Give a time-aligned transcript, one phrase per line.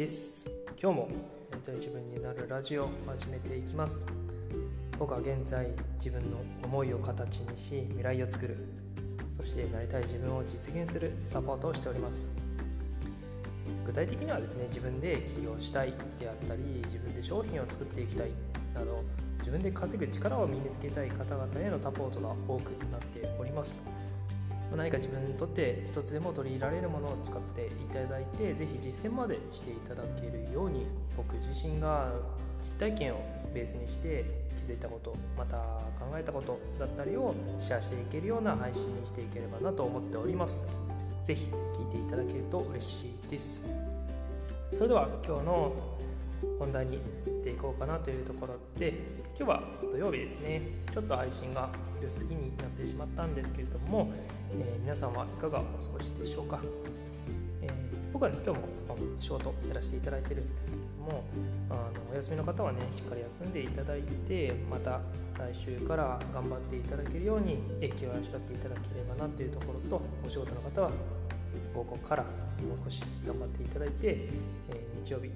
[0.00, 0.48] です。
[0.82, 1.08] 今日も
[1.50, 4.08] やりたい自分になるラジオを始めていきます。
[4.98, 5.66] 僕は現在
[5.96, 8.56] 自分の思いを形にし未来を作る。
[9.30, 12.30] そしてなりたい自分を実現するサポートをしております。
[13.84, 18.30] 具体的にはですね自分で起業したいであったり自分で商品を作っていきたい
[18.74, 19.04] など
[19.40, 23.86] 自分で稼ぐ力を身につけたい方々へのサポートが多くなっております。
[24.76, 32.12] 何か自分にとって一つでも取り入れられるものを使っていただいて是非実践までしていただけるように僕自身が
[32.62, 34.24] 実体験をベースにして
[34.56, 35.56] 気づいたことまた
[35.98, 40.66] 考えたことだったりをシェアしていけるような配信にしていければなと思っております。
[41.24, 43.66] 是非聞いていただけると嬉しいです。
[44.72, 45.72] それでは今日の
[46.58, 48.94] 本題に移っていこうかなというところで
[49.36, 50.62] 今日は土曜日ですね。
[50.92, 54.12] ちょっと配信が昼過ぎになってしまったんですけれども、
[54.52, 56.60] えー、皆さんはいかがお過ごしでしょうか、
[57.62, 57.70] えー、
[58.12, 58.66] 僕はね今日も
[59.18, 61.24] 仕事やらせていただいてるんですけれども
[61.70, 65.00] あのお休みの方はねしっかり休んでいただいてまた
[65.38, 70.90] 来週から頑張っていただけるように影響を養っていただければなというところとお仕事の方は
[71.74, 72.28] 午後からも
[72.74, 74.28] う少し頑張っていただいて、
[74.68, 75.30] えー、日曜日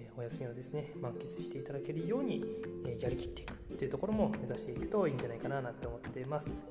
[0.00, 2.44] えお休みをですね満喫していただけるように、
[2.86, 6.62] えやりきっていくっていうところも目指していくといいんじゃないかななんて思っています。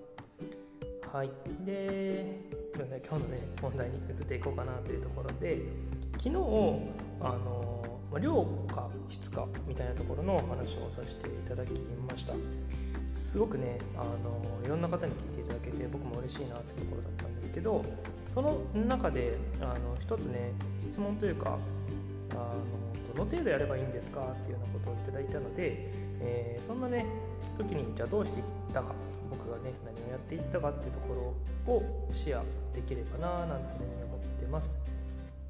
[1.12, 1.32] はい。
[1.66, 2.42] で
[2.76, 2.86] 今
[3.18, 5.62] 日のね問題に移っていこうかなというところで
[6.18, 6.36] 昨日
[7.22, 7.84] あの
[8.20, 11.72] 量か質かみたいなところの話をさせていただき
[12.10, 12.34] ました。
[13.14, 17.84] すごくねあのいろんな方に聞いていただけて僕も嬉しいなってところだったんですけど
[18.28, 21.58] その中であの一つね質問というか
[22.32, 22.54] あの
[23.18, 25.90] どの程度やればいいんですかっていうようなことをいただいたので、
[26.22, 27.06] えー、そんなね
[27.58, 28.94] 時にじゃあどうしていったか
[29.32, 32.44] 僕がね何をやっていったかっていうところをシェア
[32.76, 34.78] できればななんていうふうに思ってます。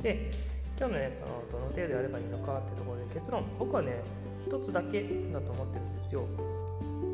[0.02, 0.32] で
[0.80, 3.44] 今日のねそのどの程度やればいいのかっていうところで結論。
[3.60, 4.02] 僕はね
[4.46, 6.26] 一つだけだと思ってるんですよ。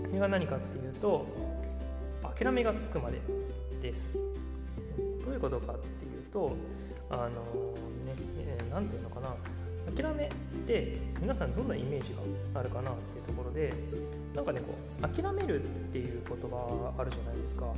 [0.05, 1.25] それが何かっていうと
[2.37, 3.19] 諦めがつくまで
[3.81, 4.23] です。
[5.23, 6.55] どういうことかっていうと
[7.09, 8.13] あのね
[8.69, 9.35] 何、えー、て言うのかな。
[9.95, 10.29] 諦めっ
[10.65, 12.13] て皆さんどんなイメージ
[12.53, 13.73] があるかなっていうところで
[14.33, 17.73] なんかねこう諦めるっていう言葉あるじゃないですか。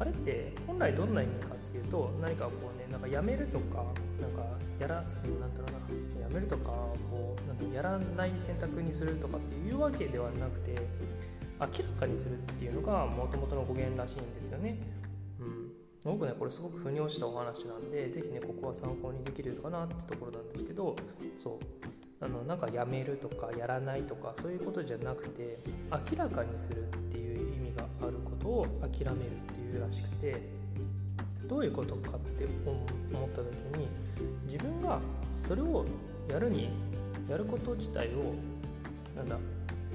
[0.00, 3.84] あれって本来どんな意味かっていうと何かこうねなんかやめるとか
[4.20, 4.42] なんか
[4.78, 6.22] やらなんだろうな。
[6.22, 6.70] やめるとか
[7.10, 10.76] こうなんかやらない選択にするとかっていうわけではなくて
[11.58, 14.78] 明らかにするっていうのがもともとの語源らしいんですよね。
[15.40, 15.67] うん。
[16.08, 20.96] 僕ねこれすごく腑に落ちたお話なんで是非ねここは参考にできるかなってところなんですけど
[21.36, 21.58] そう。
[22.20, 25.56] あのなんかやめるとかやらないとかそういうことじゃなくて
[26.10, 30.42] 明らかにするっていう意味があることを諦めるっていうらしくて
[31.46, 33.46] どういうことかって思った時
[33.78, 33.88] に
[34.46, 34.98] 自分が
[35.30, 35.86] それを
[36.28, 36.70] やるに
[37.28, 38.34] やること自体を
[39.16, 39.36] なんだ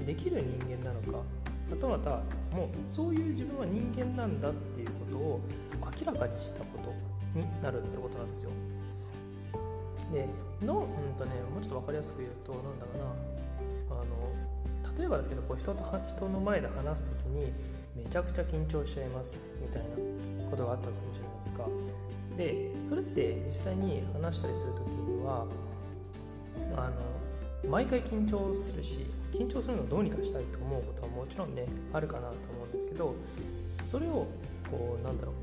[0.06, 1.22] できる人間なのか
[1.70, 2.10] またまた
[2.56, 5.40] もうそういう自分は人間なんだっていうことを
[6.00, 8.50] 明らかにしたことになるってことなんですよ。
[10.12, 10.28] で
[10.64, 17.52] の、うんとね、もうちょっと分かりやすく言うとなんだろうなあの例えばですけどこう人と人の前で話す時に
[17.96, 21.66] めちゃくちゃ緊張しちゃいますみたいなことがあったりするじゃないですか。
[22.36, 25.46] でそれって実際に話したりする時には
[26.76, 33.14] あの毎回緊張するし緊張するのをどうにかしたいと思うことはもちろんねあるかなと思うんですけど
[33.62, 34.26] それを
[34.70, 35.34] こうなんだろう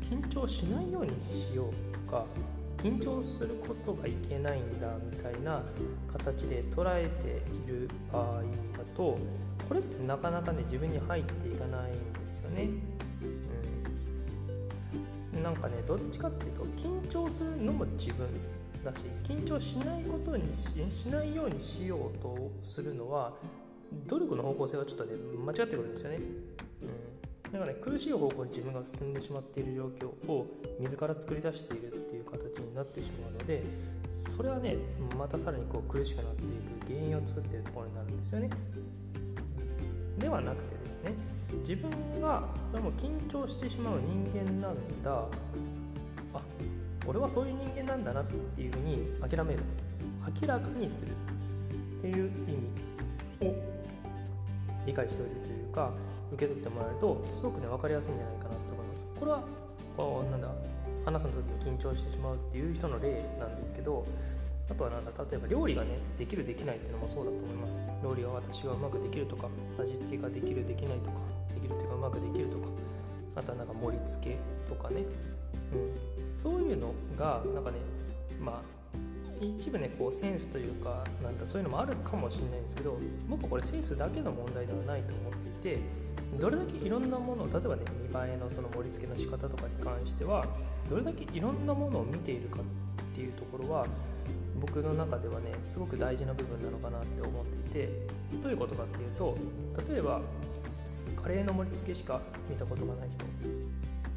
[0.00, 2.24] 緊張しないようにしようとか
[2.78, 5.62] 緊張することがいけないんだみたいな
[6.08, 8.42] 形で捉えている場合
[8.76, 9.18] だと
[9.68, 12.68] これってなかなかね自分に入っていかないんですよね。
[15.34, 18.28] うん、なんかねどっちかっていうと緊張するのも自分
[18.82, 23.32] だし緊張しないことにししないようにしようとするのは
[24.08, 25.12] 努力の方向性がちょっとね
[25.44, 26.18] 間違ってくるんですよね。
[27.52, 30.46] だからね苦しい方向に自分が進んでしまっている状況を
[30.80, 33.62] 自ら作り出しているっていう形になってしまうので
[34.10, 34.76] それはね
[35.18, 36.46] またさらにこう苦しくなってい
[36.86, 38.50] く原因を作っているところになるんですよね。
[40.18, 41.12] ではなくてですね
[41.60, 41.90] 自分
[42.20, 45.26] がそれも緊張してしまう人間なんだ
[46.32, 46.40] あ
[47.06, 49.60] 俺はそういう人間なんだなっていうふうに諦める
[50.40, 51.10] 明らかにする
[51.98, 53.54] っていう意味を
[54.86, 55.92] 理解しておいてというか
[56.32, 59.12] 受け取ってもらえるとすごくね分かりやすいんじゃないかなと思います。
[59.18, 59.42] これは
[59.96, 60.48] こうなんだ
[61.04, 64.06] 話すの時に緊張してしまうっていう人の例なんですけど
[64.70, 67.80] あとはなんだ例えば料理がねできるできないっていうのもそうだと思います。
[68.02, 69.48] 料理が私がうまくできるとか
[69.78, 71.18] 味付けができるできないとか
[71.54, 72.68] できるっていうかうまくできるとか
[73.36, 74.38] あとはなんか盛り付け
[74.68, 75.02] とかね、
[75.72, 77.78] うん、そういうのがなんかね
[78.40, 78.82] まあ
[79.40, 82.96] 一部ねこうセンスというかなんだそういうのもあるかもしれないんですけど
[83.28, 85.78] 僕はこれセンスだけの問題ではないと思っていて
[86.38, 90.46] どれだけいろんなものを例えばね見栄えのその盛り付けの仕方とかに関しては
[90.88, 93.86] どれだけいろんなものを見ているかっていうところは
[94.60, 97.88] 僕の中ではねすごく大事な部分なのかなって思っていて
[98.42, 99.36] どういうことかっていうと
[99.92, 100.20] 例えば
[101.22, 103.24] カレーの盛り付けしか見たことがない人。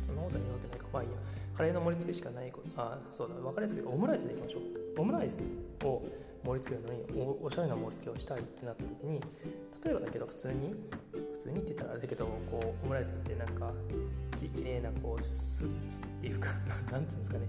[0.05, 0.85] そんなことは言うわけないか。
[0.91, 1.15] まあいいや。
[1.55, 3.35] カレーの盛り付けしかないあそうだ。
[3.35, 4.61] 分かりやすくオムライスでいきましょう。
[5.01, 5.43] オムライス
[5.83, 6.01] を
[6.43, 9.19] 盛り付けるのにおしゃれな盛り付けをしたいってなった時に
[9.83, 10.75] 例えばだけど普通に
[11.45, 13.71] 通にって言ったらあれだけどこうオムライスってなんか
[14.35, 16.49] ききれいなこうスッツっていうか
[16.91, 17.45] なんていうんですかね。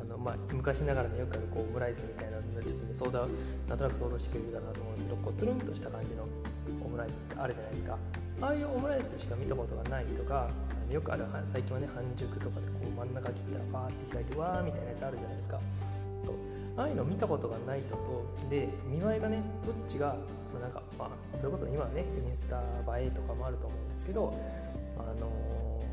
[0.00, 3.28] あの、まあ、昔ながらのよくあるこうオムライスみたいなちょっとね相談
[3.68, 6.26] なんとなく想像してくれるかなと思うんですけどこうつるんとした感じの
[6.84, 7.98] オムライスってあるじゃないですか。
[8.40, 10.50] ああいうオムライスしか見たことがない人が
[10.90, 15.60] よくある最近はね半熟とかでこう真ん中切ったらバーって開いてわーみたいなやつあるじゃないですか。
[16.24, 16.34] そう。
[16.76, 20.16] ああいうの見たことがない人とで見栄えがねどっちが、
[20.60, 22.60] なんかまあそれこそ今はねインスタ
[22.98, 24.34] 映えとかもあると思うんですけど
[24.98, 25.30] あの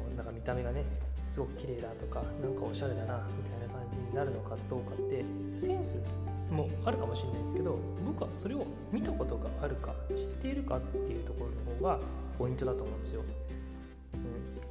[0.10, 0.84] ー、なんか見た目がね
[1.24, 5.24] すごく綺麗だとかなんかおしゃれだなみたいな感じになるのかどうかって
[5.56, 6.04] センス
[6.52, 12.00] もあるかもしれないですけど僕はそれを見たことがあるか知っているかっていうところの方が
[12.38, 13.24] ポイントだと思うんですよ。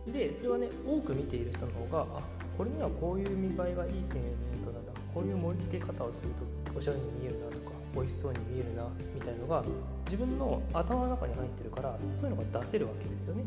[0.06, 2.22] うん、でそれはね多く見ている人の方があ
[2.56, 6.44] これにはこういう見栄えがいい、えー、となんだこういう盛り付け方をすると
[6.76, 7.61] おしゃれに見えるなと
[7.94, 9.62] 美味しそうに見えるなみたいのが
[10.06, 13.44] 自分の頭の中に入ってるからそういうのが出せるわけですよね。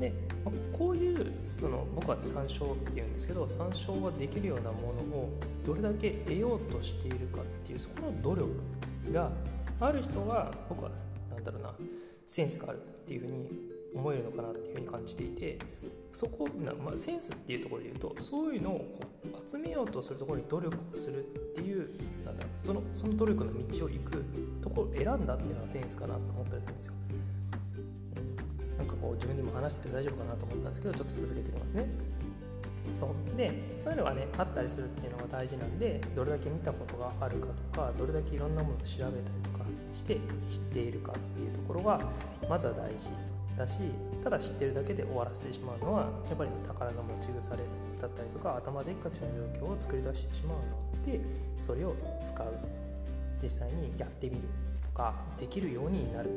[0.00, 0.12] で、
[0.72, 5.30] こういうその僕は参照っていうんですけど参照ができるようなものを
[5.64, 8.50] どれだけ得ようとしているかっていうそこの努力
[9.12, 9.30] が
[9.80, 10.90] ある人は僕は
[11.30, 11.74] 何だろうな
[12.26, 13.48] センスがあるっていうふうに
[13.94, 15.58] 思えるのかなっていうふうに感じていて
[16.12, 19.00] そこな、まあ、センスっていうところで言うとそういうのをこ
[19.44, 21.22] う集めようとするところに努力をするっ
[21.54, 21.88] ていう
[22.24, 24.24] なんだそのその努力の道を行く
[24.62, 26.92] ところを選んだっていうのはセンスかなと思ったりするんですよ。
[28.78, 31.86] なんかこう自分でも話してて大丈夫かなと思ったんですけどちょっと続けていきますね。
[32.92, 33.50] そうで
[33.82, 39.12] そういうのがねあったりするっていうのが大事なんでどれだけ見たことがあるかとかどれだけいろんなものを調べたり
[39.42, 42.00] とかして知っているかっていうところが
[42.48, 43.10] まずは大事
[43.56, 43.82] だし
[44.22, 47.62] ただ知ってるだけで終わらせてしまうのはやっぱり、ね、宝の持ち腐れ
[48.00, 51.20] だったりとか頭でっかちの状況を作り出してしまうので
[51.58, 52.46] それを使う。
[53.42, 54.48] 実際にやってみる
[54.82, 56.30] とかできるようになる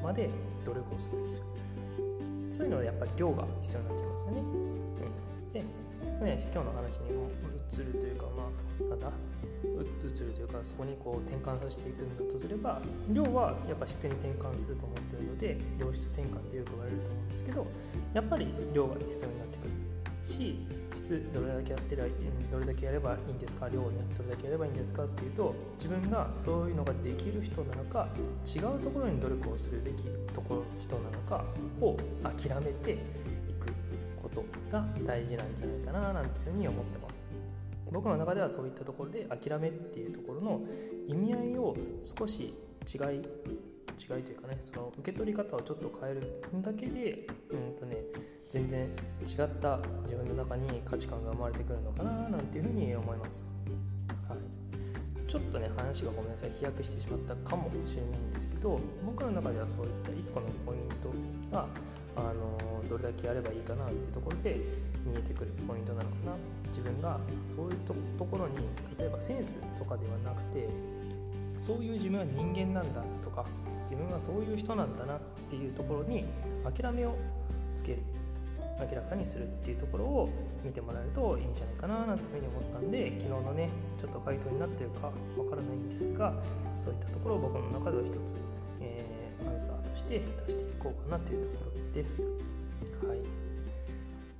[0.00, 0.30] まで
[0.64, 1.44] 努力をするんですよ。
[2.52, 5.66] そういうのはやっぱり量が必要になってきますよね、うん、で、ね、
[6.22, 7.28] 今日の話にも
[7.68, 8.44] 移るというかま
[8.86, 9.10] あなんだ？
[9.82, 12.80] 移るというかそこにこう転換させていくんだとすれば
[13.10, 17.66] 量はやっぱ質に転換すると思ってるので量質転換ってよく言われると思うんですけど
[18.12, 19.70] やっぱり量が必要になってくる。
[20.22, 20.58] し
[20.94, 22.06] 質どれだけやってりゃ
[22.50, 23.68] どれだけやればいいんですか？
[23.68, 23.98] 量ね。
[24.16, 28.08] どれだけやればいいんですかっていうと自分がそういうのができる人なのか
[28.46, 31.44] 違うところに努力をするべきところ人なのか
[31.80, 32.96] を諦めてい
[33.60, 33.70] く
[34.22, 37.22] ことが大事なんじゃないかななんていうふうに思ってます。
[37.90, 40.60] 僕の中ではそういったところで諦めっていうところの
[41.06, 42.54] 意味合いを少し
[42.86, 43.22] 違い
[43.96, 47.96] 違いというかねその受け取り方をちょっと変えるだけでうんとね
[48.50, 53.46] 全然違った自分の中に価値観が生まれてくるのかななんていうふうに思います。
[54.28, 60.88] はい、ちょっとね話がごめんなさい飛躍してしまったかもしれないんですけど僕の中ではそういった1個のポイン
[61.50, 61.66] トが
[62.16, 64.60] あのどれだけやればいいかなっていうところで
[65.04, 66.32] 見えてくるポイントなのかな
[66.74, 67.76] 自分がそういう
[68.18, 68.56] ところに
[68.98, 70.68] 例えばセンスとかではなくて
[71.60, 73.44] そういう自分は人間なんだとか
[73.84, 76.24] 自分はそういう人なんだなっていうところに
[76.64, 77.14] 諦めを
[77.76, 78.02] つける
[78.80, 80.30] 明らかにするっていうところを
[80.64, 83.68] 見てもらえるといいんじゃないかななんていうふうに思ったんで昨日のね
[84.00, 85.12] ちょっと回答になってるかわ
[85.48, 86.34] からないんですが
[86.76, 88.34] そういったところを僕の中では一つ、
[88.80, 92.26] えー、アンサーとして出していこうかなというところです。
[93.06, 93.43] はい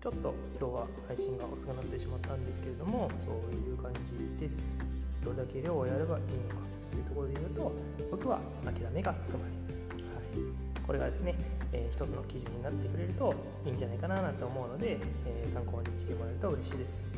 [0.04, 4.78] ちょっと今日は配信が遅くなってしまったんですけれどもそういう感じです。
[5.24, 7.72] どれだけ量をやればいいのかというところで言うと
[8.10, 11.34] 僕は諦めがつくまで、はい、これがですね、
[11.72, 13.34] えー、一つの基準になってくれると
[13.64, 17.10] いいんじゃないかななんて思うので、えー、参考にしてもらえると嬉しいです。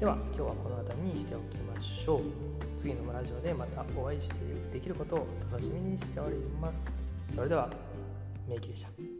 [0.00, 2.20] では今日はこの辺りにしておきましょう。
[2.78, 4.36] 次のラジオでまたお会いして
[4.72, 7.04] できることを楽しみにしております。
[7.30, 7.68] それでは
[8.48, 9.17] メイキでした。